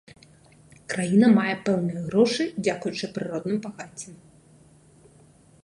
Краіна 0.93 1.27
мае 1.39 1.51
пэўныя 1.67 2.01
грошы 2.07 2.43
дзякуючы 2.63 3.05
прыродным 3.17 3.57
багаццям. 3.67 4.17